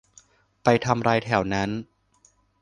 [0.63, 1.69] ไปทำไรแถวนั้น